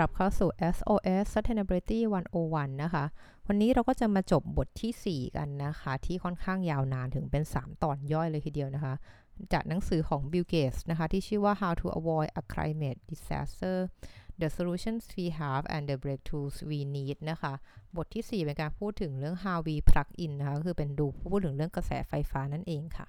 [0.00, 1.98] รับเข้าสู่ SOS Sustainability
[2.40, 3.04] 101 นะคะ
[3.46, 8.94] วันนี้เราก็จะมาจบบทที่ 4 กันนะคะ ที่ค่อนข้างยาวนานถึงเป็น 3 ตอนย่อยเลยทีเดียวนะคะ
[9.52, 13.76] จากหนังสือของ Bill Gates นะคะ ที่ชื่อว่า How to Avoid a Climate Disaster
[14.40, 17.52] The Solutions We Have and the Breakthroughs We Need นะคะ
[17.96, 23.06] บทที่ 4 เป็นการพูดถึงเรื่อง how we plug in นะคะ คือเป็นดูพูดถึงเรื่องกระแสไฟฟ้านั่นเองค่ะ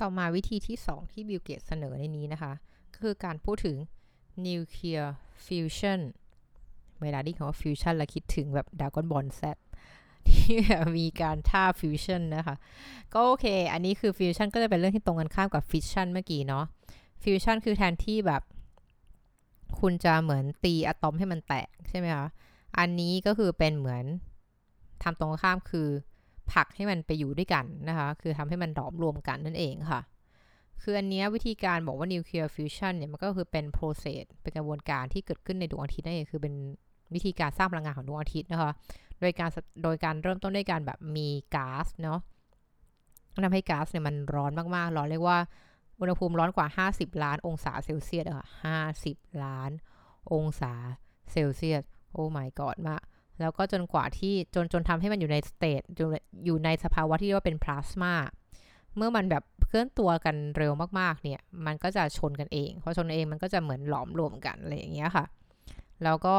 [0.00, 2.52] ต่อมาวิธีที่ 2 ที่บิลเกตเสนอในนี้นะคะ
[2.98, 3.76] คือการพูดถึง
[4.44, 5.08] nuclear
[5.44, 6.00] fusion
[7.02, 9.42] เวลาที่คำว่า fusion เราคิดถึงแบบดากอนบอลแซ
[10.28, 10.56] ที่
[10.98, 12.56] มีการท่า fusion นะคะ
[13.14, 16.64] ก็โอเค อันนี้คือ fusion ก็จะเป็นเรื่องที่ตรงกันข้ามกับ fission เมื่อกี้เนาะ
[17.22, 18.42] fusion คือแทนที่แบบ
[19.80, 22.26] คุณจะเหมือนตีอะตอมให้มันแตกใช่ไหมคะ
[22.78, 24.04] อันนี้ก็คือเป็นเหมือน
[25.02, 25.88] ทำตรงข้ามคือ
[26.52, 30.00] ผลักให้มันไปอยู่ด้วยกันนะคะ คือทำให้มันหลอมรวมกันนั่นเองค่ะ
[30.82, 36.54] คืออันนี้วิธีการบอกว่านิวเคลียร์ฟิวชันเนี่ยมันก็คือเป็น process เป็นกระบวนการที่เกิดขึ้นในดวงอาทิตย์นั่นเองคือเป็น
[37.14, 38.72] วิธีการสร้างพลังงานของดวงอาทิตย์นะคะ
[39.20, 39.50] โดยการ
[39.82, 42.20] โดยการเริ่มต้นด้วยการแบบมีก๊าซเนาะ
[43.44, 45.38] ทำให้ก๊าซเนี่ยมันร้อนมากๆ ร้อนเรียกว่า
[46.00, 48.46] อุณหภูมิร้อนกว่า 50 ล้านองศาเซลเซียสอะค่ะ
[48.94, 49.70] 50 ล้าน
[50.32, 50.72] องศา
[51.32, 53.02] เซลเซียส oh my god มาก
[53.40, 55.82] แล้วก็จนกว่าที่จนจนทำให้มันอยู่ใน state
[56.44, 58.14] อยู่ในสภาวะที่เรียกว่าเป็นพลาสมา
[58.96, 65.24] เมื่อมันแบบเคลื่อนตัวกันเร็วมากๆ เนี่ย มันก็จะชนกันเองพอชนเองมันก็จะเหมือนหลอมรวมกันอะไรอย่างเงี้ยค่ะ
[66.04, 66.36] แล้วก็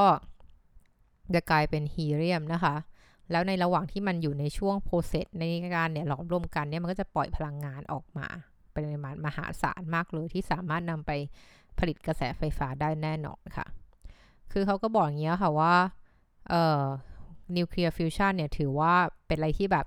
[1.36, 2.76] จะกลายเป็นฮีเลียมนะคะ
[3.32, 5.44] แล้วในระหว่างที่มันอยู่ในช่วง process ใน
[5.76, 8.28] การเนี่ยหลอมรวมกันเนี่ยมันก็จะปล่อยพลังงานออกมา
[8.76, 11.12] ปริมาณมหาศาลมากเลยที่สามารถนำไป
[11.80, 13.66] ผลิตกระแสไฟฟ้าได้แน่นอนค่ะ
[14.52, 15.76] คือเขาก็บอกอย่างเงี้ยค่ะว่า
[16.50, 16.84] เอ่อ
[17.58, 18.94] นิวเคลียร์ฟิวชันเนี่ยถือว่า
[19.28, 19.86] เป็นอะไรที่แบบ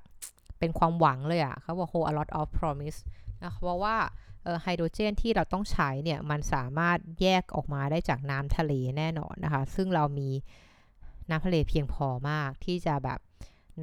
[0.58, 2.98] เป็นความหวังเลยอะค่ะเขาบอก hold a lot of promise
[3.42, 3.96] นะเพราะว่า
[4.62, 10.28] ไฮโดรเจนที่เราต้องใช้เนี่ย มันสามารถแยกออกมาได้จากน้ำทะเลแน่นอนนะคะ ซึ่งเรามี
[11.30, 13.18] น้ำทะเลเพียงพอมากที่จะแบบ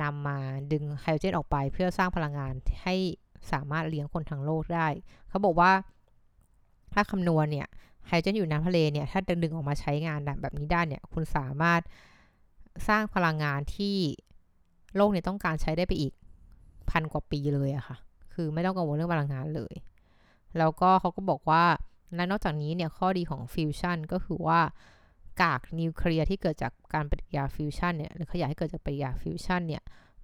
[0.01, 0.38] นำมา
[0.72, 2.95] ดึงไฮโดรเจนออกไปเพื่อสร้างพลังงานให้
[3.51, 4.88] สามารถเลี้ยงคนทั้งโลกได้
[5.29, 5.72] เขาบอกว่า
[6.94, 7.67] ถ้าคำนวณเนี่ย
[8.07, 11.81] ไฮโดรเจนอยู่น้ำทะเลเนี่ย ถ้าดึงออกมาใช้งานแบบนี้ได้เนี่ย คุณสามารถ
[12.88, 13.95] สร้างพลังงานที่
[14.95, 16.13] โลกเนี่ยต้องการใช้ได้ไปอีก
[16.89, 17.97] พันกว่าปีเลยอะค่ะ
[18.33, 19.73] คือไม่ต้องกังวลเรื่องพลังงานเลย
[20.57, 21.63] แล้วก็เขาก็บอกว่า
[22.16, 24.59] และนอกจากนี้เนี่ยข้อดีของฟิวชั่นก็คือว่า
[25.41, 29.83] กากนิวเคลียร์ที่เกิดจากการปฏิกิริยาฟิวชันเนี่ยหรือขยะที่เกิดจากปฏิกิริยาฟิวชันเนี่ย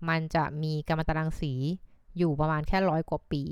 [0.09, 1.53] มันจะมีกัมมันตรังสี
[2.17, 3.43] อยู่ประมาณแค่ร้อยกว่าปี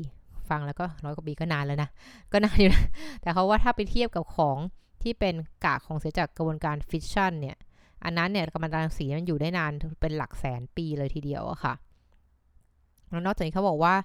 [0.49, 1.89] ฟังแล้วก็ร้อยกว่าปีก็นานแล้วนะ
[2.31, 2.85] ก็นานอยู่นะ
[3.21, 4.57] แต่เขาว่าถ้าไปเทียบกับของ
[5.03, 5.35] ที่เป็น
[5.65, 7.57] กากของเสียจากกระบวนการฟิชชันเนี่ย
[8.03, 11.73] อันนั้นเนี่ยกัมมันตรังสีมันอยู่ได้นานเป็นหลักแสนปีเลยทีเดียวอะค่ะ
[13.09, 13.95] แล้วนอกจากนี้เขาบอกว่า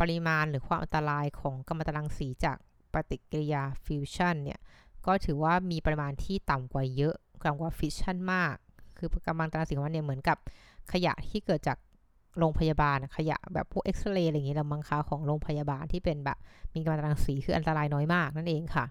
[0.00, 2.56] ปริมาณหรือความอันตรายของกัมมันตรังสีจาก
[2.92, 4.60] ปฏิกิริยาฟิวชันเนี่ย
[5.06, 7.14] ก็ถือว่ามีปริมาณที่ต่ำกว่าเยอะ
[7.44, 8.54] ต่ำกว่าฟิชชันมาก
[8.98, 10.38] คือกัมมันตรังสีของมันเนี่ยเหมือนกับ
[10.92, 11.78] ขยะที่เกิดจาก
[12.38, 16.38] โรงพยาบาลขยะแบบพวกเอ็กซเรย์อะไรอย่างเงี้ยละมั้งคะของโรงพยาบาลที่เป็นแบบ
[16.74, 18.84] มีกำลังรังสีคืออันตรายน้อยมากนั่นเองค่ะ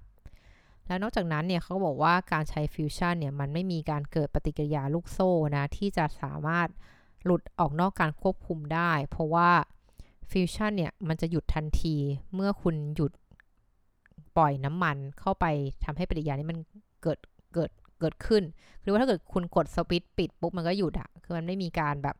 [0.88, 6.68] แล้วนอกจากนั้นเนี่ยเขาบอกว่าการใช้ฟิวชันเนี่ยมันไม่มีการเกิดปฏิกิริยาลูกโซ่นะที่จะสามารถ
[7.26, 9.50] หลุดออกนอกการควบคุมได้ เพราะว่า
[10.32, 11.96] ฟิวชั่นเนี่ยมันจะหยุดทันที
[12.34, 13.12] เมื่อคุณหยุด
[14.38, 15.46] ปล่อยน้ำมันเข้าไป
[15.86, 16.60] ทำให้ปฏิกิริยานี้มัน
[17.04, 17.18] เกิด
[17.54, 18.44] เกิดเกิดขึ้น
[18.82, 22.16] คือว่าถ้าเกิดคุณกดสวิตปิดปุ๊บมันก็หยุดอะคือมันไม่มีการแบบ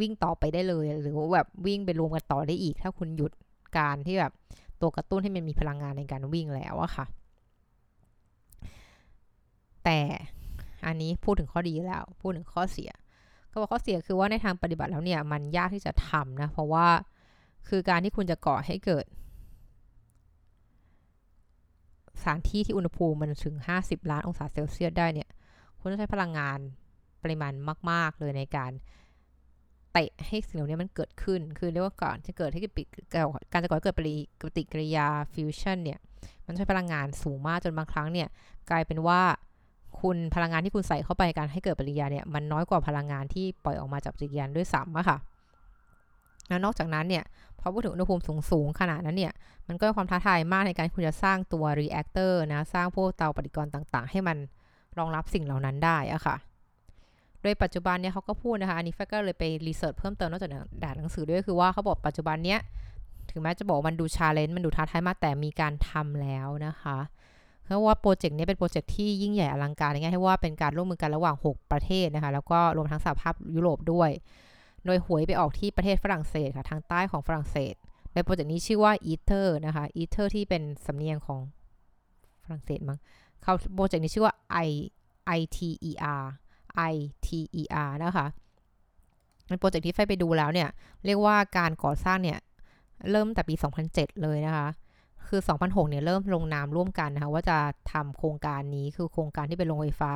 [0.00, 3.32] วิ่งต่อไปได้เลย หรือว่าแบบวิ่งไปรวมกันต่อได้อีก ถ้าคุณหยุด
[3.78, 4.32] การที่แบบ
[4.80, 7.06] ตัวกระตุ้นให้มันมีพลังงานในการวิ่งแล้วอะค่ะ
[9.84, 9.98] แต่
[10.86, 12.90] อันนี้พูดถึงข้อดีแล้ว พูดถึงข้อเสีย
[13.56, 16.86] ก็บอกข้อเสียคือว่าในทางปฏิบัติแล้วเนี่ยมันยากที่จะทำนะเพราะว่า
[17.68, 19.04] คือการที่คุณจะก่อให้เกิด
[22.20, 25.28] สถานที่ที่อุณหภูมิมันถึง 50 ล้านองศาเซลเซียสได้เนี่ย
[25.78, 26.58] คุณต้องใช้พลังงาน
[27.22, 27.52] ปริมาณ
[27.90, 28.72] มาก ๆ เลยในการ
[29.92, 32.60] เตะให้สิ่งเหล่านี้มันเกิดขึ้น คือเรียกว่าก่อนจะเกิดให้
[33.52, 34.00] การจะก่อเกิดป
[34.56, 35.98] ฏิกิริยาฟิวชั่นเนี่ย
[36.46, 38.28] มันใช้พลังงานสูงมากจนบางครั้งเนี่ย
[38.70, 39.20] กลายเป็นว่า
[40.00, 45.18] คุณพลังงานที่คุณใส่เข้าไปการให้เกิดปฏิกิริยาเนี่ยมันน้อยกว่าพลังงานที่ปล่อยออกมาจากปฏิกิริยาด้วยซ้ำอะค่ะ
[46.48, 47.24] แล้วนอกจากนั้นเนี่ย
[47.60, 49.32] พอพูดถึงอุณหภูมิสูงๆขนาดนั้นเนี่ย
[49.68, 54.36] มันก็มีความท้าทายมากในการคุณจะสร้างตัว reactor นะสร้างพวกเตาปฏิกรณ์ต่างๆ ให้มัน
[54.98, 56.36] รองรับสิ่งเหล่านั้นได้อะค่ะ
[57.42, 60.50] โดยปัจจุบันเนี่ยเขาก็พูดนะคะ อันนี้แฟก็เลยไป research เพิ่มเติมนอกจาก
[60.84, 62.60] อ่านหนังสือด้วยคือว่าเขาบอกปัจจุบันเนี้ย
[63.30, 66.98] ถึงแม้จะบอกมันดู challenge มันดูท้าทายมากแต่มีการทำแล้วนะคะ
[67.66, 74.10] เพราะว่าโปรเจกต์นี้เป็นโปรเจกต์ที่ยิ่งใหญ่อลังการง่ายๆว่าเป็นการร่วมมือกันระหว่าง 6 ประเทศนะคะ แล้วก็รวมทั้งสหภาพยุโรปด้วย
[74.84, 77.74] โดยหวยไปออกที่ประเทศฝรั่งเศสค่ะ ทางใต้ของฝรั่งเศส
[78.12, 81.40] โดยโปรเจกต์นี้ชื่อว่า ITER นะคะ ITER ที่เป็นสำเนียงของ
[82.44, 82.98] ฝรั่งเศสมั้ง
[83.42, 84.34] เขาโปรเจกต์นี้ชื่อว่า
[84.66, 84.70] I
[85.38, 86.20] ITER
[86.94, 88.26] ITER นะคะ
[89.46, 90.68] เป็นโปรเจกต์ที่ไฟไปดูแล้วเนี่ย
[91.04, 92.38] เรียกว่าการก่อสร้างเนี่ย
[93.10, 93.54] เริ่มแต่ปี
[93.88, 94.68] 2007 เลยนะคะ
[95.28, 97.58] คือ 2006 เนี่ยเริ่มลงนามร่วมกันนะคะว่าจะ
[97.92, 100.12] ทำโครงการนี้คือโครงการที่เป็นโรงไฟฟ้า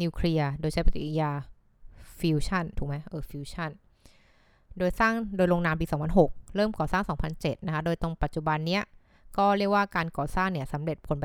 [0.00, 1.30] นิวเคลียร์ โดยใช้ปฏิกิริยา
[2.20, 3.70] ฟิวชันถูกไหมเออฟิวชัน
[4.78, 5.86] โดยสร้างโดยลงนามปี
[6.20, 7.04] 2006 เริ่มก่อสร้าง
[7.34, 8.82] 2007 นะคะ โดยตรงปัจจุบันเนี้ย
[9.38, 11.24] ก็เรียกว่าการก่อสร้างเนี่ยสำเร็จผลไป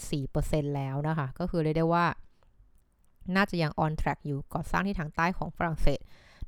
[0.00, 2.06] 72.4%แล้วนะคะ ก็คือเรียกได้ว่า
[3.36, 6.00] น่าจะยัง on track อยู่ก่อสร้างที่ทางใต้ของฝรั่งเศส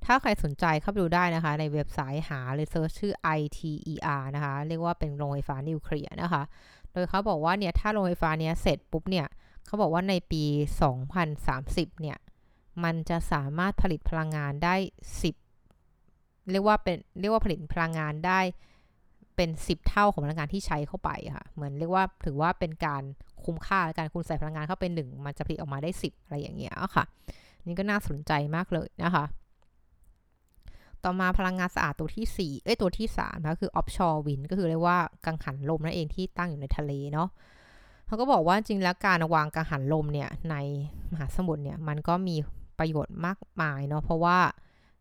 [0.04, 6.42] ถ้าใครสนใจเข้าไปดูได้นะคะ ในเว็บไซต์หาเลย search ชื่อ ITER นะคะ เรียกว่าเป็นโรงไฟฟ้านิวเคลียร์นะคะ
[6.92, 9.26] โดยเขาบอกว่าเนี่ยถ้าโรงไฟฟ้านี้เสร็จปุ๊บเนี่ย
[9.66, 10.44] เขาบอกว่าในปี
[11.22, 12.18] 2030 เนี่ย
[12.84, 14.74] มันจะสามารถผลิตพลังงานได้
[15.62, 18.40] 10 เรียกว่าเป็นเรียกว่าผลิตพลังงานได้
[19.36, 23.02] เป็น 10 เท่าของพลังงานที่ใช้เข้าไปค่ะ เหมือนเรียกว่าถือว่าเป็นการ
[23.44, 27.04] คุ้มค่าการคุณใส่พลังงานเข้าไปหนึ่งมันจะผลิตออกมาได้ 10 อะไรอย่างเงี้ยค่ะ
[27.66, 29.24] นี่ก็น่าสนใจมากเลยนะคะ
[31.04, 37.28] ต่อมาพลังงานสะอาดตัวที่ 4 เอ้ยตัวที่3นะคะคือ offshore wind ก็คือเรียกว่ากังหันลมนั่นเองที่ตั้งอยู่ในทะเลเนาะ
[38.06, 40.56] เขาก็บอกว่าจริงแล้วการวางกังหันลมเนี่ยใน
[41.12, 42.36] มหาสมุทรเนี่ยมันก็มี
[42.78, 44.38] ประโยชน์มากมายเนาะเพราะว่า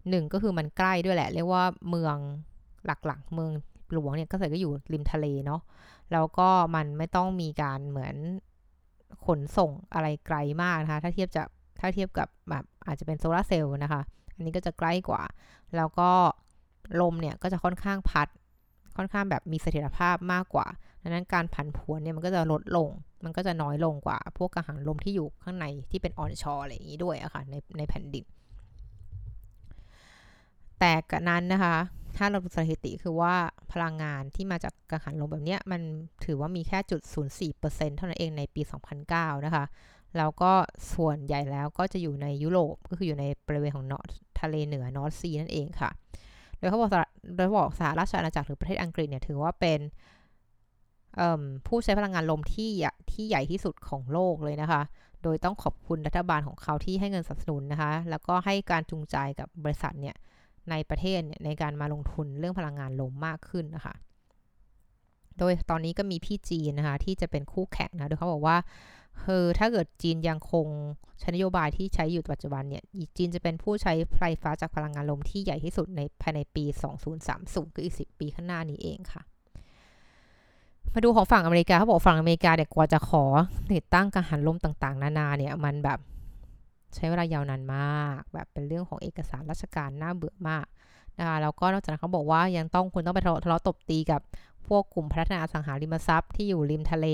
[0.09, 2.17] หนึ่งก็คือมันใกล้ด้วยแหละ เรียกว่าเมือง
[2.85, 3.51] หลักๆ เมือง
[3.93, 5.61] หลวงเนี่ยก็ใส่ก็อยู่ริมทะเลเนาะ
[6.11, 8.15] แล้วก็มันไม่ต้องมีการเหมือน
[9.25, 11.43] ขนส่งอะไรไกลมากนะคะถ้าเทียบจะ
[11.79, 14.01] ถ้าเทียบกับแบบอาจจะเป็นโซลาเซลล์นะคะ
[14.41, 15.23] อันนี้ก็จะใกล้กว่า
[15.75, 16.11] แล้วก็
[17.01, 18.27] ลมเนี่ยก็จะค่อนข้างพัด
[18.97, 20.67] ค่อนข้างแบบมีเสถียรภาพมากกว่า
[21.01, 22.89] ดังนั้นการผันผวนเนี่ยมันก็จะลดลง
[23.23, 28.25] มันก็จะน้อยลงกว่า พวกกังหันลมที่อยู่ข้างในที่เป็นออนชออะไรอย่างนี้ด้วยอะค่ะในในแผ่นดิน
[30.79, 31.75] แต่กนั้นนะคะ
[32.17, 33.35] ถ้าเราดูสถิติคือว่า
[33.71, 35.81] พลังงานที่มาจากกังหันลมแบบนี้มัน
[36.25, 37.01] ถือว่ามีแค่จุด
[37.49, 38.61] 0.4%เท่านั้นเองในปี
[39.03, 39.65] 2009 นะคะ
[40.17, 40.51] แล้วก็
[40.93, 44.07] ส่วนใหญ่แล้วก็จะอยู่ในยุโรปก็คืออยู่ในบริเวณของนอร์
[44.41, 45.89] ทะเลเหนือนอร์ทซีนั่นเองค่ะ
[46.57, 46.91] โดยเขาบอก
[47.37, 49.79] โดยบอกสหราชอาณาจักรหรือประเทศอังกฤษเนี่ยถือว่าเป็น
[51.67, 52.71] ผู้ใช้พลังงานลมที่
[53.11, 54.81] ที่ใหญ่ที่สุดของโลกเลยนะคะ
[55.23, 60.15] โดยต้องขอบคุณรัฐบาลของเขาที่ให้เงินสนับสนุนนะคะ แล้วก็ให้การจูงใจกับบริษัทเนี่ย
[60.69, 63.95] ในประเทศในการมาลงทุนเรื่องพลังงานลมมากขึ้นนะคะ
[65.37, 68.57] โดยตอนนี้ก็มีพี่จีนนะคะที่จะเป็นคู่แข่งนะ โดยเขาบอกว่า
[69.23, 70.67] คือถ้าเกิดจีนยังคง
[71.19, 72.83] ใช้นโยบายที่ใช้อยู่ปัจจุบันเนี่ย
[73.17, 76.63] จีนจะเป็นผู้ใช้ไฟฟ้าจากพลังงานลมที่ใหญ่ที่สุดในภายในปี
[77.19, 79.21] 2030 คืออีก 10 ปีข้างหน้านี้เองค่ะ
[80.93, 83.23] มาดูของฝั่งอเมริกาเขาบอกฝั่งอเมริกาเด็กกว่าจะขอ
[83.73, 85.99] ติดตั้งกังหันลมต่างๆ นานาเนี่ยมันแบบ
[86.95, 90.65] ใช้เวลายาวนานมาก แบบเป็นเรื่องของเอกสารราชการน่าเบื่อมาก
[91.17, 94.21] นะคะแล้วก็นอกจากนั้นเขาบอกว่ายังต้องคุณต้องไปทะเลาะตบตีกับ
[94.67, 97.07] พวกกลุ่มพัฒนาอสังหาริมทรัพย์ที่อยู่ริมทะเล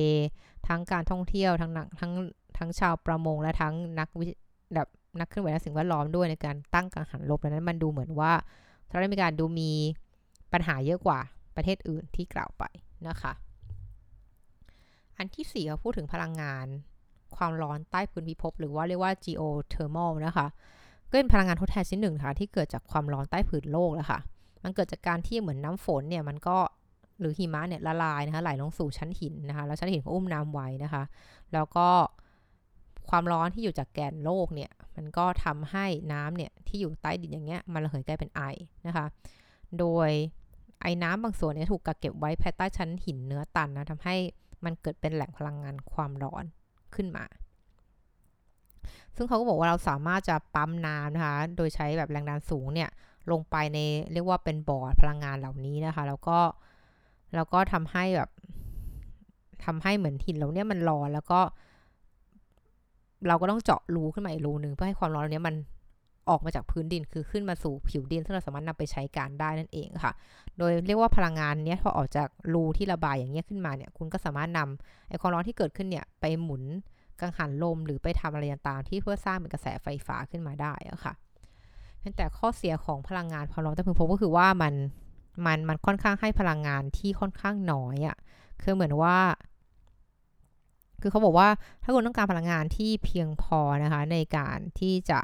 [0.67, 2.11] ทั้งการท่องเที่ยวทั้งทั้ง
[2.57, 4.25] ทั้งชาวประมงและทั้งนักวิ
[4.73, 4.87] แบบ
[5.19, 8.33] นักเคลื่อนไหวด้านสิ่งแวดล้อมด้วยในการตั้งกังหันลบดังนั้นมันดูเหมือนว่า
[8.87, 9.71] สหรัฐอเมริกาดูมี
[10.53, 11.19] ปัญหาเยอะกว่า
[11.55, 12.63] ประเทศอื่นที่กล่าวไป
[13.07, 13.33] นะคะ
[15.17, 16.65] อันที่สี่เขาพูดถึงพลังงาน
[17.35, 20.47] ความร้อนใต้พื้นพิภพหรือว่าเรียกว่า geothermal นะคะ
[21.09, 24.19] ก็เป็นพลังงานทดแทนชิ้นหนึ่งค่ะที่เกิดจากความร้อนใต้ผืนโลกแล้วค่ะ
[24.63, 26.57] มันเกิดจากการที่เหมือนน้ำฝนเนี่ยมันก็
[27.19, 31.03] หรือหิมะเนี่ยละลายนะคะไหลลงสู่ชั้นหินนะคะแล้วชั้นหินก็อุ้มน้ำไว้นะคะ
[31.53, 31.87] แล้วก็
[33.09, 38.41] ความร้อนที่อยู่จากแกนโลกเนี่ยมันก็ทำให้น้ำเนี่ยที่อยู่ใต้ดินอย่างเงี้ยมันระเหยกลายเป็นไอ
[38.87, 39.05] นะคะ
[39.79, 40.09] โดย
[40.81, 44.15] ไอ้น้ำบางส่วนเนี่ยถูกกักเก็บไว้ภายใต้ชั้นหินเนื้อตันนะทำให้
[44.65, 46.43] มันเกิดเป็นแหล่งพลังงานความร้อน
[46.95, 47.25] ขึ้นมา
[49.15, 52.89] ซึ่งเขาก็บอกว่าเราสามารถจะปั๊มน้ำนะคะ โดยใช้แบบแรงดันสูงเนี่ย
[53.31, 53.79] ลงไปใน
[54.13, 56.39] เรียกว่าเป็นบอร์ดพลังงานเหล่านี้นะคะ แล้วก็
[57.35, 58.29] แล้วก็ทำให้แบบ
[59.65, 61.39] ทำให้เหมือนหินเราเนี่ยมันร้อนแล้วก็
[63.27, 65.55] เราก็ต้องเจาะรูขึ้นมาอีกรูหนึ่งเพื่อให้ความร้อนเนี้ยมัน
[66.29, 70.13] ออกมาจากพื้นดินคือขึ้นมาสู่ผิวดินซึ่งเราสามารถนำไปใช้การได้นั่นเองค่ะ
[70.57, 76.63] โดยเรียกว่าพลังงานเนี้ยพอออกจากรูที่ระบายอย่างเงี้ยขึ้นมาเนี่ย คุณก็สามารถนำไอความร้อนที่เกิดขึ้นเนี่ยไปหมุน
[77.19, 81.13] กังหันลมหรือไปทำอะไรต่างๆที่เพื่อสร้างเป็นกระแสไฟฟ้าขึ้นมาได้อะค่ะ
[82.17, 84.73] แต่ข้อเสียของพลังงานความร้อนแต่พึงพบก็คือว่ามัน
[85.45, 88.17] มันมันค่อนข้างให้พลังงานที่ค่อนข้างน้อยอะ่ะ
[88.61, 89.17] คือเหมือนว่า
[91.01, 91.49] คือเขาบอกว่า
[91.83, 95.19] ถ้าคุณต้องการพลังงานที่เพียงพอนะคะ ในการที่จะ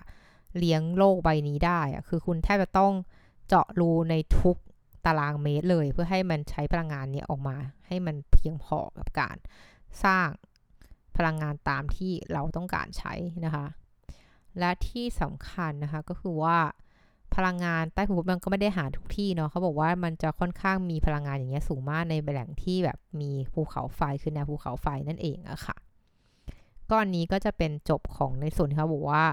[0.57, 2.93] เลี้ยงโลกใบนี้ได้อะคือคุณแทบจะต้อง
[3.47, 4.57] เจาะรูในทุก
[5.05, 9.37] ตารางเมตรเลย เพื่อให้มันใช้พลังงานนี้ออกมา ให้มันเพียงพอกับการ
[10.03, 10.27] สร้าง
[11.17, 13.13] พลังงานตามที่เราต้องการใช้
[13.45, 13.65] นะคะ
[14.59, 16.57] และที่สำคัญนะคะก็คือว่า
[17.35, 25.75] พลังงานใต้ภูมิมันก็ไม่ได้หาทุกที่เนาะเขาบอกว่ามันจะค่อนข้างมีพลังงานอย่างเงี้ยสูงมากในแหล่งที่แบบมีภูเขาไฟคือแนวภูเขาไฟนั่นเองอะค่ะ
[26.91, 29.23] ก้อนนี้ก็จะเป็นจบของในส่วนที่เขาบอกว่า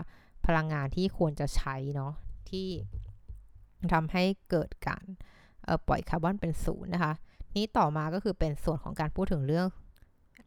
[0.47, 2.13] พลังงานที่ควรจะใช้เนาะ
[2.51, 2.69] ที่
[3.93, 5.05] ทำให้เกิดการ
[5.89, 7.13] ปล่อยคาร์บอนเป็นศูนย์นะคะ
[7.57, 9.67] นี้ต่อมาก็คือเป็นส่วนของการพูดถึงเรื่อง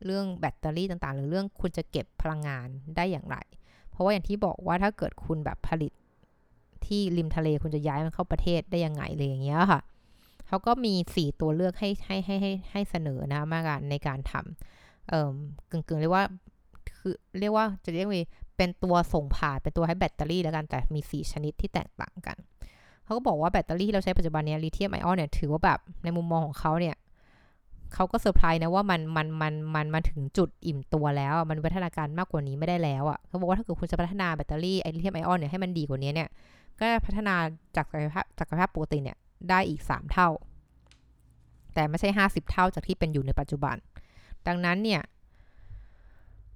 [0.05, 3.37] เรื่องแบตเตอรี่ต่างๆ หรือเรื่องคุณจะเก็บพลังงานได้อย่างไร
[3.89, 5.91] เพราะว่าอย่างที่บอกว่าถ้าเกิดคุณแบบผลิต
[6.87, 9.81] ที่ริมทะเลคุณจะย้ายมันเข้าประเทศได้ยังไงเลยอย่างเงี้ยค่ะ
[10.47, 15.31] เขาก็มี 4 ตัวเลือกให้ให้ให้ให้ให้เสนอนะมาการในการทำเอ่อ
[15.71, 16.25] กึ่งๆเรียกว่า
[16.97, 18.15] คือเรียกว่าจะเรียกว่า
[18.57, 22.37] เป็นตัวส่งผ่านเป็นตัวให้แบตเตอรี่แล้วกันแต่มี 4 ชนิดที่แตกต่างกัน
[23.03, 26.95] เขาก็บอกว่าแบตเตอรี่ที่เราใช้ปัจจุบันนี้ลิเธียมไอออนเนี่ยถือว่าแบบในมุมมองของเขาเนี่ย
[27.93, 36.29] เขาก็เซอร์ไพรส์นะว่ามันมันมันมันมาถึงจุดอิ่มตัวแล้ว มันพัฒนาการมากกว่านี้ไม่ได้แล้วอะเขาบอกว่าถ้าเกิดคุณจะพัฒนาแบตเตอรี่ไอลิเธียมไอออนเนี่ยให้มันดีกว่านี้เนี่ย
[36.79, 37.35] ก็พัฒนา
[37.75, 39.17] จากศักยภาพศักยภาพปกติเนี่ย
[39.49, 40.29] ได้อีก 3 เท่า
[41.73, 43.75] แต่ไม่ใช่ 50 เท่าจากที่เป็นอยู่ในปัจจุบัน
[44.47, 45.01] ดังนั้นเนี่ย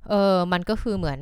[0.10, 1.20] เออมันก็คือเหมือน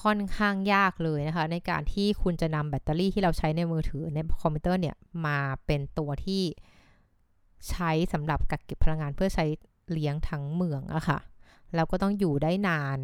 [0.00, 4.96] ค่อนข้างยากเลยนะคะ ในการที่คุณจะนำแบตเตอรี่ที่เราใช้ในมือถือในคอมพิวเตอร์เนี่ย
[5.26, 6.42] มาเป็นตัวที่
[7.70, 9.44] ใช้สำหรับกักเก็บพลังงานเพื่อใช้
[9.92, 11.18] เลี้ยงทั้งเมืองอะค่ะ
[11.74, 12.98] แล้วก็ต้องอยู่ได้นาน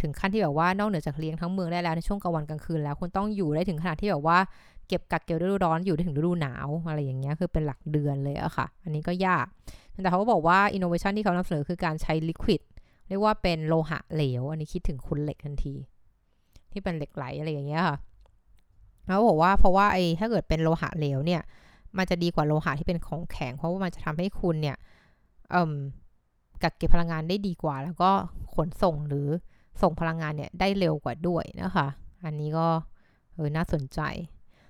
[0.00, 4.38] ถึงขั้นที่แบบว่านอกเหนือจากเลี้ยงทั้งเมืองได้แล้วในช่วงกลางวันกลางคืนแล้วคุณต้องอยู่ได้ถึงขนาดที่แบบว่า
[4.88, 9.46] เก็บกักเก็บฤดูร้อนอยู่ได้ถึงฤดูหนาวอะไรอย่างเงี้ยคือเป็นหลักเดือนเลยอะค่ะ อันนี้ก็ยาก
[10.02, 12.62] แต่เขาก็บอกว่าอินโนเวชันที่เขานำเสนอคือการใช้ลิควิด
[13.08, 15.74] เรียกว่าเป็นโลหะเหลว อันนี้คิดถึงคุณเหล็กทันที
[16.72, 17.96] ที่เป็นเหล็กไหลอะไรอย่างเงี้ยค่ะ
[19.06, 21.42] เขาบอกว่าเพราะว่าไอ้ถ้าเกิดเป็นโลหะเหลวเนี่ย
[21.96, 24.76] มันจะดีกว่าโลหะที่เป็นของแข็ง เพราะว่ามันจะทำให้คุณเนี่ย
[26.62, 28.10] กักเก็บพลังงานได้ดีกว่า แล้วก็
[28.54, 29.28] ขนส่งหรือ
[29.82, 31.86] ส่งพลังงานเนี่ยได้เร็วกว่าด้วยนะคะ
[32.24, 32.66] อันนี้ก็
[33.34, 34.00] เออน่าสนใจ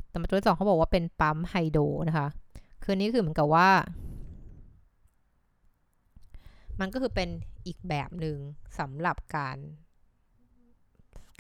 [0.09, 2.29] แต่มาตัวที่สองเขาบอกว่าเป็นปั๊มไฮโดรนะคะ
[2.83, 3.69] คือนี้คือเหมือนกับว่า
[6.81, 7.29] มันก็คือเป็น
[7.67, 8.37] อีกแบบหนึ่ง
[8.79, 9.59] สำหรับการ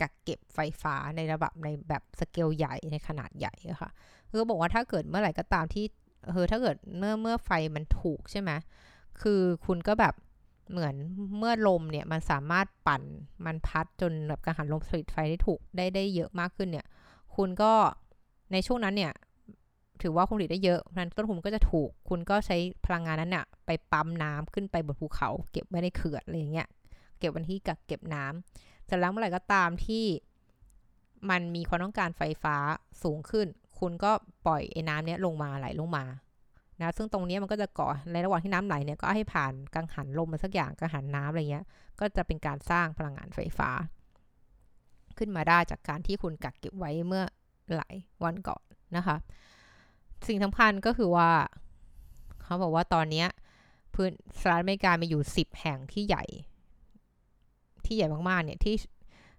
[0.00, 3.90] กักเก็บไฟฟ้าในระดับในแบบสเกลใหญ่ในขนาดใหญ่ค่ะ
[4.30, 5.84] คือบอกว่าถ้าเกิดเมื่อไหร่ก็ตามที่
[6.32, 8.50] เออถ้าเกิดเมื่อเมื่อไฟมันถูกใช่ไหม
[9.22, 10.14] คือคุณก็แบบ
[10.70, 10.94] เหมือน
[11.38, 13.02] เมื่อลมเนี่ยมันสามารถปั่น
[13.46, 16.86] มันพัดจนแบบกังหันลมผลิตไฟได้ถูกได้ได้เยอะมากขึ้นเนี่ย
[17.36, 17.72] คุณก็
[18.52, 19.12] ในช่วงนั้นเนี่ย
[20.02, 26.68] ถือว่าคุณผลิตได้เยอะนั้นต้นทุนก็จะถูก คุณก็ใช้พลังงานนั้นเนี่ยไปปั๊มน้ำขึ้นไปบนภูเขา เก็บไว้ในเขื่อนอะไรอย่างเงี้ย
[27.18, 30.04] เก็บวันที่กักเก็บน้ำเสร็จแล้วเมื่อไหร่ก็ตามที่
[31.30, 32.56] มันมีความต้องการไฟฟ้า
[33.02, 33.46] สูงขึ้น
[33.80, 34.10] คุณก็
[34.46, 36.04] ปล่อยไอ้น้ำเนี้ยลงมาไหลลงมา
[36.80, 41.64] นะซึ่งตรงนี้มันก็จะก่อในระหว่างที่น้ำไหลเนี่ยก็ให้ผ่านกังหันลมมาสักอย่างกังหันน้ำอะไรเงี้ย
[42.00, 43.70] ก็จะเป็นการสร้างพลังงานไฟฟ้า
[45.18, 47.24] ขึ้นมาได้จากการที่คุณกักเก็บไว้เมื่อ
[47.74, 47.94] หลาย
[48.24, 48.62] วันก่อน
[48.96, 49.16] นะคะ
[50.26, 51.30] สิ่งสำคัญก็คือว่า
[52.42, 53.24] เขาบอกว่าตอนนี้
[53.94, 56.24] พื้นสหรัฐอเมริกามีอยู่ 10 แห่งที่ใหญ่
[57.84, 58.74] ที่ใหญ่มากๆเนี่ยที่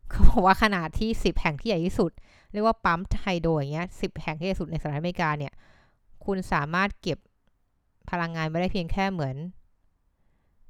[0.09, 2.11] เขาบอกว่าขนาดที่ 10 แห่งที่ใหญ่ที่สุด
[2.53, 5.53] เรียกว่าปั๊มไฮโดรอย่างเงี้ยสิบแห่งที่ใหญ่สุดในสหรัฐอเมริกาเนี่ย
[6.25, 7.17] คุณสามารถเก็บ
[8.09, 9.35] พลังงานไม่ได้เพียงแค่เหมือน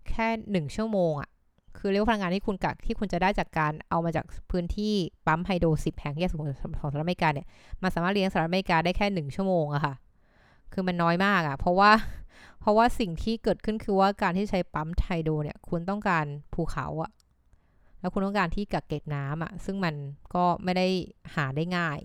[0.10, 1.30] แค่หนึ่งชั่วโมงอะ่ะ
[1.78, 4.94] คือเรียกว่าพลังงานที่คุณกักที่คุณจะได้จากการเอามาจากพื้นที่
[5.26, 6.38] pump hydro สิบแห่งที่สุด
[6.80, 7.48] ของสหรัฐอเมริกาเนี่ย
[7.82, 9.94] มันสามารถเลี้ยงสหรัฐอเมริกาได้แค่หนึ่งชั่วโมงอะค่ะ
[10.74, 11.92] คือมันน้อยมากอะเพราะว่า
[12.60, 17.12] เพราะว่าสิ่งที่เกิดขึ้นคือว่าการที่ใช้ pump hydro เนี่ย คุณต้องการภูเขาอะ
[18.00, 19.96] แล้วคุณต้องการที่กักเก็บน้ำอะซึ่งมัน
[20.36, 20.88] ก็ไม่ได้
[21.36, 22.00] หาได้ง่าย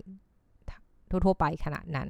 [1.09, 2.07] ทั่วๆไปขนาดนั้น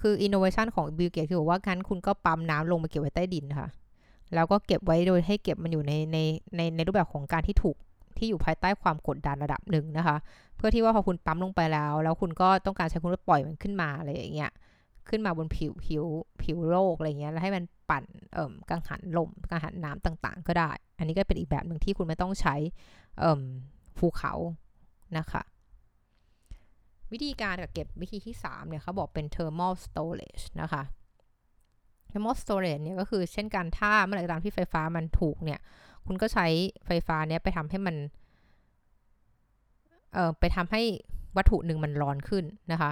[0.00, 3.68] คืออินโนเวชันของบิลเกตคือบอกว่างั้นคุณก็ปั๊มน้ำลงมาเก็บไว้ใต้ดินค่ะ
[4.34, 6.18] แล้วก็เก็บไว้โดยให้เก็บมันอยู่ในใน
[6.56, 7.76] ในในรูปแบบของการที่ถูก
[8.16, 10.16] ที่อยู่ภายใต้ความกดดันระดับหนึ่งนะคะ
[10.56, 14.50] เพื่อที่ว่าพอคุณปั๊มลงไปแล้ว แล้วคุณก็ต้องการใช้คุณก็ปล่อยมันขึ้นมาอะไรอย่างเงี้ย
[15.08, 16.04] ขึ้นมาบนผิวผิว
[16.42, 18.04] ผิวโลกอะไรเงี้ยแล้วให้มันปั่น
[18.34, 20.70] เอ่มกังหันลมกังหันน้ำต่างๆ ก็ได้
[21.02, 22.54] อันนี้ก็เป็นอีกแบบหนึ่งที่คุณไม่ต้องใช้
[23.98, 24.32] ภูเขา
[25.18, 25.42] นะคะ
[27.12, 30.82] วิธีการกักเก็บวิธีที่ 3 เนี่ยเขาบอกเป็น thermal storage นะคะ
[32.10, 35.60] thermal storage เนี่ยก็คือเช่นกันถ้าเมื่อไหร่ตามที่ไฟฟ้ามันถูกเนี่ย
[36.06, 36.46] คุณก็ใช้
[36.86, 37.96] ไฟฟ้าเนี้ยไปทำให้มัน
[40.12, 40.82] เอ่อไปทำให้
[41.36, 42.90] วัตถุหนึ่งมันร้อนขึ้นนะคะ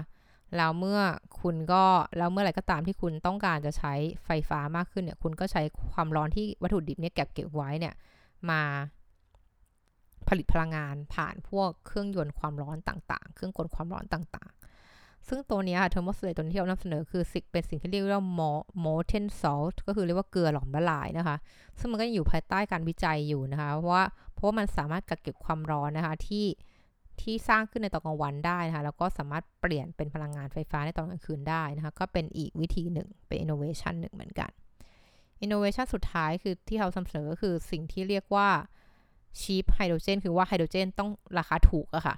[0.56, 1.00] แล้วเมื่อ
[1.40, 1.84] คุณก็
[2.16, 3.92] แล้วเมื่อไหร่ก็ตามที่คุณต้องการจะใช้
[4.24, 7.94] ไฟฟ้ามากขึ้นเนี่ย คุณก็ใช้ความร้อนที่วัตถุดิบเนี่ยเก็บเก็บไว้เนี่ย
[8.50, 8.62] มา
[10.28, 18.24] ผลิตพลังงานผ่านพวกเครื่องยนต์ความร้อนต่างๆ เครื่องกลความร้อนต่างๆ ซึ่งตัวนี้ค่ะเทอร์โมสเลตตัวที่เรานำเสนอคือสิ่งเป็นสิ่งที่เรียกว่า
[18.84, 21.36] molten salt ก็คือเรียกว่าเกลือหลอมละลายนะคะ
[21.78, 24.04] ซึ่งมันก็อยู่ภายใต้การวิจัยอยู่นะคะ เพราะว่า
[24.34, 26.44] เพราะว่ามันสามารถกักเก็บความร้อนนะคะที่
[27.20, 34.50] ที่สร้างขึ้นในตอนกลางวันได้นะคะแล้วก็สามารถเปลี่ยนเป็นพลังงานไฟฟ้าในตอนกลางคืนได้นะคะก็เป็นอีกวิธีหนึ่งเป็น innovation หนึ่งเหมือนกัน
[35.44, 38.48] innovation สุดท้ายคือที่เขานำเสนอก็คือสิ่งที่เรียกว่า
[39.40, 42.16] cheap hydrogen คือว่าไฮโดรเจนต้องราคาถูกอะค่ะ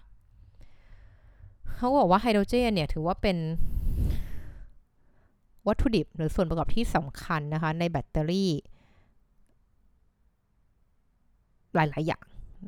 [1.77, 3.37] เขาบอกว่าไฮโดรเจนเนี่ยถือว่าเป็น
[5.67, 8.51] วัตถุดิบหรือส่วนประกอบที่สำคัญนะคะในแบตเตอรี่
[11.75, 12.23] หลาย ๆ อย่าง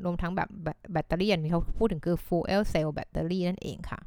[0.05, 0.49] รวมทั้งแบบ
[0.93, 4.01] แบตเตอรี่อย่างที่เขาพูดถึงคือ fuel cell แบตเตอรี่นั่นเองค่ะ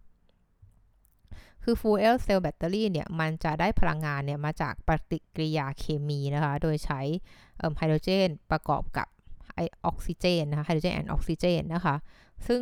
[1.63, 7.01] คือ fuel cell แบตเตอรี่เนี่ยมันจะได้พลังงานเนี่ยมาจากปฏิกิริยาเคมีนะคะ โดยใช้
[7.77, 9.07] ไฮโดรเจนประกอบกับ
[9.53, 11.95] ไอออกซิเจนนะคะ hydrogen and oxygen นะคะ
[12.47, 12.61] ซึ่ง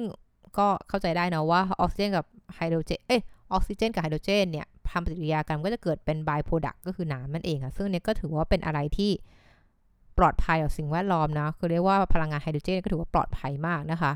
[0.58, 3.18] ก็เข้าใจได้นะว่าออกซิเจนกับไฮโดรเจนเอ้
[3.54, 9.12] ออกซิเจนกับไฮโดรเจนเนี่ยทำปฏิกิริยากันก็จะเกิดเป็น by-product ก็คือน้ำนั่นเองค่ะซึ่งเนี่ยก็ถือว่าเป็นอะไรที่
[10.18, 14.14] ปลอดภัยต่อสิ่งแวดล้อมนะคือเรียกว่าพลังงานไฮโดรเจนก็ถือว่าปลอดภัยมากนะคะ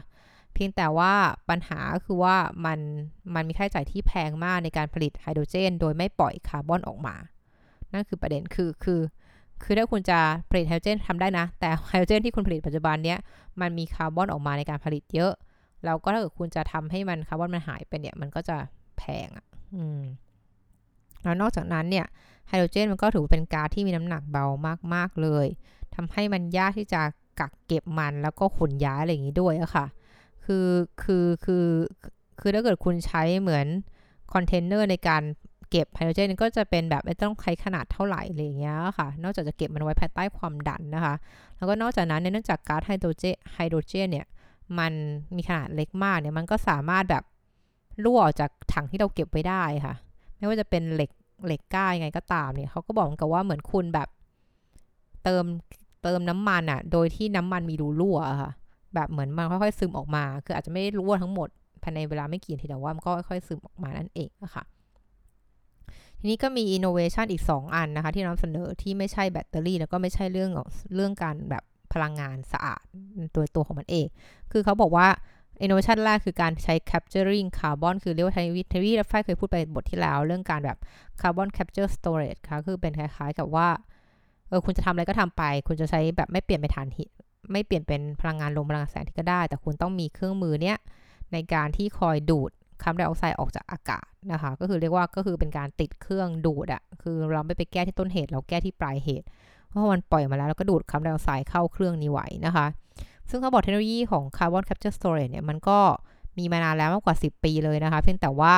[0.53, 1.13] เพียงแต่ว่า
[1.50, 2.79] ปัญหาคือว่ามัน
[3.36, 7.15] มันมีค่าใช้จ่ายที่แพงมากในการผลิตไฮโดรเจน โดยไม่ปล่อยคาร์บอนออกมา
[7.94, 9.01] นั่นคือประเด็นคือคือ
[9.63, 13.20] คือถ้าคุณจะผลิตไฮโดรเจนทำได้นะ แต่ไฮโดรเจนที่คุณผลิตปัจจุบันเนี้ย
[13.62, 15.34] มันมีคาร์บอนออกมาในการผลิตเยอะ
[15.86, 18.58] แล้วก็ถ้าเกิดคุณจะทำให้มันคาร์บอนมันหายไปเนี่ย มันก็จะ
[18.98, 20.01] แพงอะ อืม
[21.24, 22.06] แล้วนอกจากนั้นเนี่ย
[22.48, 24.46] ไฮโดรเจนมันก็ถือเป็นก๊าซที่มีน้ำหนักเบา
[24.94, 25.48] มากๆเลย
[26.00, 27.01] ทำให้มันยากที่จะ
[27.39, 29.86] กักเก็บมันแล้วก็ขนย้ายอะไรอย่างนี้ด้วยอะค่ะ
[30.46, 30.68] คือ
[31.03, 31.65] คือคือ
[32.39, 33.65] คือถ้าเกิดคุณใช้เหมือน
[34.34, 35.24] คอนเทนเนอร์ในการ
[35.70, 41.15] เก็บไฮโดรเจนก็จะเป็นแบบไม่ต้องใช้ขนาดเท่าไหร่อะไรอย่างเงี้ยค่ะ นอกจากจะเก็บมันไว้ภายใต้ความดันนะคะ
[41.58, 44.25] แล้วก็นอกจากนั้นเนื่องจากก๊าซไฮโดรเจนไฮโดรเจนเนี่ย
[44.79, 44.94] มัน
[45.36, 47.24] มีขนาดเล็กมากเนี่ยมันก็สามารถแบบ
[48.03, 49.96] รั่วออกจากถังที่เราเก็บไว้ได้ค่ะ
[50.38, 51.12] ไม่ว่าจะเป็นเหล็ก
[51.46, 54.10] เหล็กกล้ายังไงก็ตามเนี่ยเขาก็บอกกันว่าเหมือนคุณแบบ
[55.24, 55.44] เติม
[56.03, 58.51] เติมน้ำมันอะค่ะ โดยที่น้ำมันมีรูรั่วค่ะ
[58.96, 61.50] แบบเหมือนมันค่อยๆซึมออกมา คืออาจจะไม่ได้รั่วทั้งหมด
[61.84, 64.63] ภายในเวลาไม่กี่นาทีแต่ว่ามันก็ค่อยๆซึมออกมานั่นเองนะคะ
[66.19, 70.52] ทีนี้ก็มีอินโนเวชันอีก 2 อันนะคะ ที่นำเสนอที่ไม่ใช่แบตเตอรี่ แล้วก็ไม่ใช่เรื่อง
[70.95, 72.82] เรื่องการแบบพลังงานสะอาด
[73.36, 74.08] ตัวตัวของมันเอง
[74.52, 75.08] คือเขาบอกว่า
[75.63, 80.78] innovation แรกคือการใช้ capturing carbon คือเรียกว่าทวีทวีและไฟเคยพูดไปบทที่แล้ว เรื่องการแบบ
[81.21, 83.67] carbon capture storage ค่ะ คือเป็นคล้ายๆกับว่า
[84.49, 87.09] เออคุณจะทำอะไรก็ทำไป คุณจะใช้แบบไม่เปลี่ยนเป็นถ่านหิน
[87.51, 90.77] ไม่เปลี่ยนเป็นพลังงานลมพลังงานแสงที่ก็ได้ แต่คุณต้องมีเครื่องมือเนี้ย
[91.33, 92.51] ในการที่คอยดูด
[92.83, 99.25] คาร์บอนไดออกไซด์ออกจากอากาศนะคะ ก็คือเรียกว่าก็คือเป็นการติดเครื่องดูดอะคือเราไม่ไปแก้ที่ต้นเหตุเราแก้ที่ปลายเหตุ
[99.67, 102.65] เพราะมันปล่อยมาแล้วแล้วก็ดูดคาร์บอนไดออกไซด์เข้าเครื่องนี้ไหวนะคะ
[103.29, 105.79] ซึ่งเขาบอกเทคโนโลยีของ Carbon Capture Storage เนี่ยมันก็
[106.38, 108.53] มีมานานแล้วมากกว่า 10 ปีเลยนะคะ เพียงแต่ว่า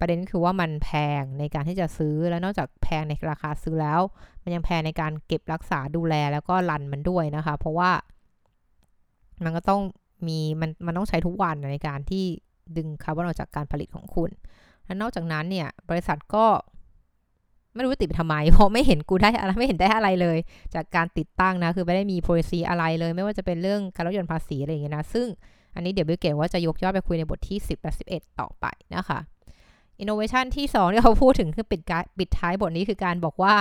[0.00, 4.00] ประเด็นคือว่ามันแพงในการที่จะซื้อแล้วนอกจากแพงในราคาซื้อแล้ว
[4.42, 7.90] มันยังแพงในการเก็บรักษาดูแลแล้วก็รันมันด้วยนะคะ เพราะว่า
[9.44, 9.82] มันก็ต้อง
[10.26, 12.24] มีมันมันต้องใช้ทุกวันในการที่
[12.76, 14.30] ดึงคาร์บอนออกจากการผลิตของคุณ
[14.84, 16.46] และนอกจากนั้นเนี่ยบริษัทก็
[17.74, 20.38] ไม่รู้ติดไปทำไม เพราะไม่เห็นกูได้อะไรไม่เห็นได้อะไรเลย
[20.74, 25.26] จากการติดตั้งนะ คือไม่ได้มี policy อะไรเลย ไม่ว่าจะเป็นเรื่องการลดหย่อนภาษีอะไรอย่างเงี้ยนะ ซึ่ง
[25.74, 29.18] อันนี้เดี๋ยวบิลเกตว่าจะยกย่อไปคุยในบทที่ 10 และ 11 ต่อไปนะคะ
[30.02, 31.80] innovation ที่2ที่เขาพูดถึงคือปิด
[32.18, 33.54] ปิดท้ายบทนี้คือการบอกว่า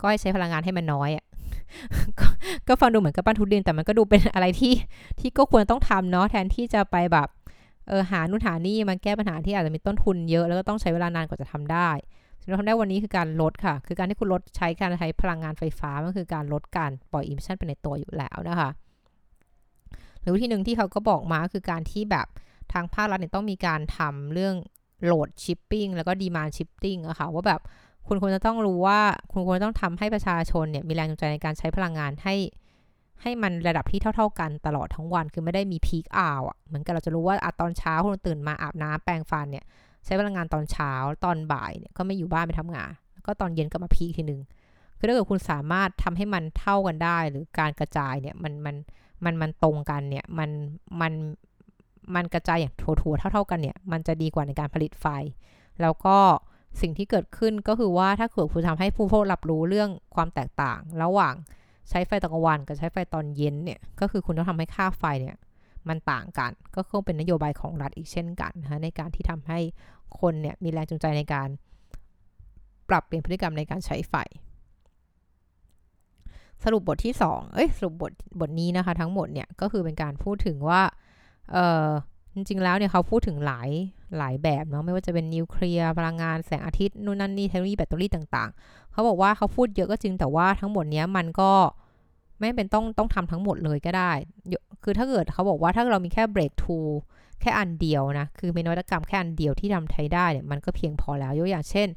[0.00, 1.24] ก็ให้ใช้พลังงานให้มันน้อยอะ
[2.68, 4.72] ก็ฟังดูเหมือนกับปั้นทุนดินแต่มันก็ดูเป็นอะไรที่
[5.20, 7.28] ที่ก็ควรต้องทำเนาะแทนที่จะไปแบบ
[7.88, 11.90] เออหานู่นหานี่มาแก้ปัญหาที่อาจจะมีต้นทุนเยอะแล้วก็ต้องใช้เวลานานกว่าจะทำได้
[12.40, 18.70] สิ่งที่ทำได้วันนี้คือการลดค่ะ คือการที่คุณลดใช้การใช้พลังงานไฟฟ้ามันคือการลดการปล่อย emission ไปในตัวอยู่แล้วนะคะ
[20.20, 22.26] หรือวิธีหนึ่งที่เขาก็บอกมาคือการที่แบบ
[22.72, 24.54] ทางภาครัฐเนี่ยต้องมีการทำเรื่อง
[25.04, 27.60] load shifting แล้วก็ demand shifting อะค่ะว่าแบบ
[28.06, 29.00] คุณควรจะต้องรู้ว่า
[29.32, 32.36] คุณควรต้องทำให้ประชาชนเนี่ยมีแรงจูงใจในการใช้พลังงานให้
[33.22, 39.64] ให้มันระดับที่เท่า ๆกันตลอดทั้งวันคือไม่ได้มี peak hour อะเหมือนกับเราจะรู้ว่าอตอนเช้าคุณตื่นมาอาบน้ำแปรงฟันเนี่ย
[40.04, 40.92] ใช้พลังงานตอนเช้า
[41.24, 44.40] ตอนบ่ายเนี่ยก็ไม่อยู่บ้านไปทำงาน แล้วก็ตอนเย็นก็มาพีคทีหนึ่ง
[44.98, 48.76] คือถ้าเกิดคุณสามารถทำให้มันเท่ากันได้ หรือการกระจายเนี่ยมันมัน
[49.24, 50.50] มันมันตรงกันเนี่ยมัน
[51.00, 51.12] มัน
[52.14, 55.06] มันกระจายอย่างถั่วๆเท่า ๆกันเนี่ย มันจะดีกว่าในการผลิตไฟ
[55.80, 56.16] แล้วก็
[56.80, 61.34] สิ่งที่เกิดขึ้นก็คือว่าถ้าเกิดคุณทำให้ผู้บริรับรู้เรื่องความแตกต่าง ระหว่าง
[61.90, 65.36] ใช้ไฟตอนกลางวันกับใช้ไฟตอนเย็นเนี่ย ก็คือคุณต้องทำให้ค่าไฟเนี่ย
[65.88, 69.58] มันต่างกัน ก็คงเป็นนโยบายของรัฐอีกเช่นกันนะในการที่ทำให้
[70.20, 71.48] คนเนี่ยมีแรงจูงใจในการ
[72.88, 74.14] ปรับเปลี่ยนพฤติกรรมในการใช้ไฟ
[76.64, 80.82] สรุปบทที่ 2 เอ้ยสรุปบทบทนี้นะคะ ทั้งหมดเนี่ยก็คือเป็นการพูดถึงว่า
[81.50, 81.88] เออ
[82.34, 83.70] จริงๆแล้วเนี่ยเขาพูดถึงหลาย
[84.18, 91.52] หลายแบบเนาะไม่ว่าจะเป็นนิวเคลียร์พลังงานแสงอาทิตย์นู่นนั่นนี่เทคโนโลยีแบตเตอรี่ต่างๆ เขาบอกว่าเขาพูดเยอะก็จริงแต่ว่าทั้งหมดนี้มันก็
[92.38, 94.12] ไม่จำเป็นต้องต้องทำทั้งหมดเลยก็ได้
[94.82, 96.78] คือถ้าเกิดเขาบอกว่าถ้าเรามีแค่ breakthrough
[97.40, 101.88] แค่อันเดียวนะ คือเป็นนวัตกรรมแค่อันเดียวที่ทำไทยได้เนี่ยมันก็เพียงพอแล้วยกอย่างเช่น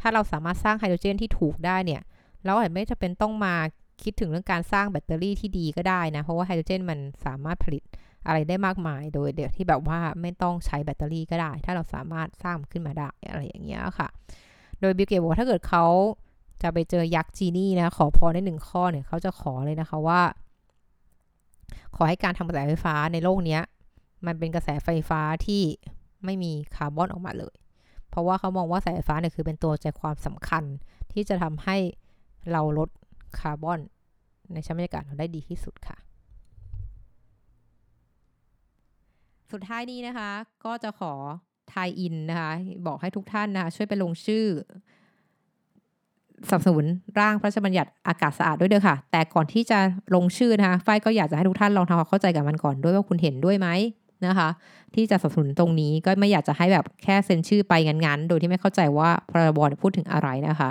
[0.00, 2.02] ถ้าเราสามารถสร้างไฮโดรเจนที่ถูกได้เนี่ย
[2.44, 3.54] เราอาจไม่จำเป็นต้องมา
[4.02, 7.82] คิดถึงเรื่องการสร้างแบตเตอรี่ที่ดีก็ได้นะ เพราะว่าไฮโดรเจนมันสามารถผลิต
[8.26, 14.08] อะไรได้มากมายโดยเดี๋ยวที่แบบว่าไม่ต้องใช้แบตเตอรี่ก็ได้ ถ้าเราสามารถสร้างขึ้นมาได้อะไรอย่างเงี้ยค่ะ
[14.80, 15.86] โดยบิลเกตบอกว่าถ้าเกิดเขา
[16.62, 20.20] จะไปเจอยักษ์จีนี่นะ ขอพรได้หนึ่งข้อเนี่ยเขาจะขอเลยนะคะว่า
[21.96, 23.58] ขอให้การทำกระแสไฟฟ้าในโลกนี้
[24.26, 25.62] มันเป็นกระแสไฟฟ้าที่
[26.24, 27.54] ไม่มีคาร์บอนออกมาเลย
[28.10, 30.64] เพราะว่าเขามองว่าสายไฟฟ้าเนี่ยคือเป็นตัวใจความสำคัญ
[31.12, 31.76] ที่จะทำให้
[32.52, 32.88] เราลด
[33.38, 33.80] คาร์บอน
[34.52, 35.96] ในชั้นบรรยากาศเราได้ดีที่สุดค่ะ
[39.52, 40.30] สุดท้ายนี้นะคะ
[40.64, 41.12] ก็จะขอ
[41.72, 42.52] ทายอินนะคะ
[42.86, 44.44] บอกให้ทุกท่านนะคะช่วยไปลงชื่อ
[46.48, 46.86] สนับสนุน
[47.18, 49.78] ร่างพระราชบัญญัติอากาศสะอาดด้วยเด้อค่ะ แต่ก่อนที่จะ
[50.14, 53.68] ลงชื่อนะคะฝ้ายก็อยากจะให้ทุกท่านลองทำความเข้าใจกับมันก่อนด้วยว่าคุณเห็นด้วยไหม
[54.26, 54.48] นะคะ
[54.94, 60.70] ที่จะสนับสนุนตรงนี้ก็ไม่อยากจะให้แบบแค่เซ็นชื่อไปงั้นๆโดยที่ไม่เข้าใจว่าพรบพูดถึงอะไรนะคะ